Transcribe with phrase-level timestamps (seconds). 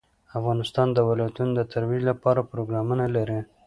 [0.37, 3.39] افغانستان د ولایتونو د ترویج لپاره پروګرامونه لري.